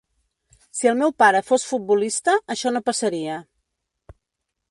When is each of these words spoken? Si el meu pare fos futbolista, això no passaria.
Si 0.77 0.89
el 0.91 0.95
meu 1.01 1.11
pare 1.23 1.41
fos 1.49 1.65
futbolista, 1.73 2.35
això 2.55 2.73
no 2.77 2.83
passaria. 2.87 3.39